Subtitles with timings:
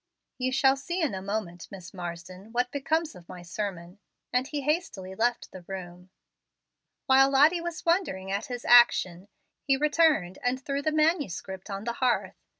[0.39, 3.99] "You shall see in a moment, Miss Marsden what becomes of my sermon,"
[4.33, 6.09] and he hastily left the room.
[7.05, 9.27] While Lottie was wondering at his action,
[9.61, 12.41] he returned and threw the manuscript on the hearth.